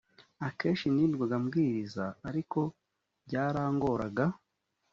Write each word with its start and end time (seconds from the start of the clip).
akenshi 0.47 0.85
nirirwaga 0.89 1.35
mbwiriza 1.43 2.05
ariko 2.29 2.59
byarangoraga. 3.25 4.25